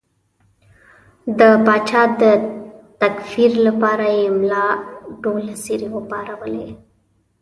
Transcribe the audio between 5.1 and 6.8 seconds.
ډوله څېرې وپارولې.